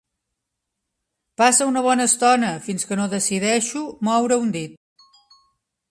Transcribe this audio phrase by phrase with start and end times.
[1.41, 4.85] Passa una bona estona fins que no decideixo moure un dit.